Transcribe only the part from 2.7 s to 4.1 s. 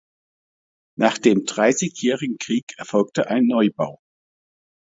erfolgte ein Neubau.